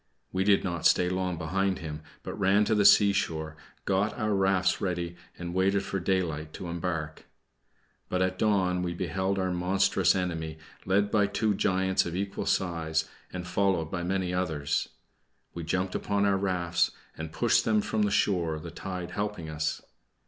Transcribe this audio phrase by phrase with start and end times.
[0.31, 3.55] We did not stay long behind him, but ran to the seashore,
[3.85, 7.25] got our rafts ready, and waited for daylight to embark.
[8.09, 13.07] But at dawn we beheld our monstrous enemy, led by two giants of equal size,
[13.31, 14.89] and followed by many others.
[15.53, 19.83] We jumped upon our rafts, and pushed them from the shore, the tide helping us.